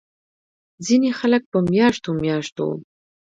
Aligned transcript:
ځينې 0.85 1.09
خلک 1.19 1.43
پۀ 1.51 1.57
مياشتو 1.73 2.09
مياشتو 2.23 2.67